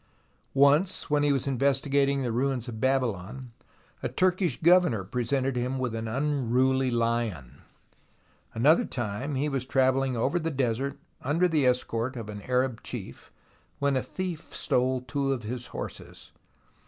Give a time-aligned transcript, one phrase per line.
[0.55, 3.51] Once when he was investigating the ruins of Babylon,
[4.01, 7.59] a Turkish governor presented him with an unruly Uon!
[8.55, 13.31] Another time he was travelhng over the desert under the escort of an Arab chief,
[13.77, 16.31] when a thief stole two of his horses.